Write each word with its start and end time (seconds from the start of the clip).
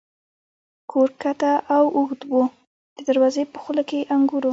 کور 0.91 1.09
کښته 1.21 1.51
او 1.75 1.83
اوږد 1.97 2.21
و، 2.31 2.35
د 2.95 2.97
دروازې 3.09 3.43
په 3.53 3.57
خوله 3.63 3.83
کې 3.89 3.99
د 4.05 4.07
انګورو. 4.15 4.49